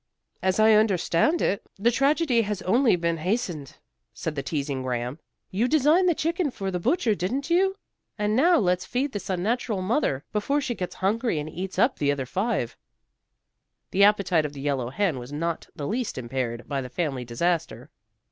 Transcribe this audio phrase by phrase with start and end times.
[0.41, 3.77] "As I understand it, the tragedy has only been hastened,"
[4.15, 5.19] said the teasing Graham.
[5.51, 7.75] "You designed the chicken for the butcher, didn't you?
[8.17, 12.11] And now let's feed this unnatural mother before she gets hungry and eats up the
[12.11, 12.75] other five."
[13.91, 17.91] The appetite of the yellow hen was not the least impaired by the family disaster.